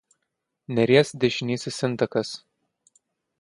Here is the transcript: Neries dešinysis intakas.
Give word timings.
Neries 0.79 1.11
dešinysis 1.25 1.77
intakas. 1.89 2.33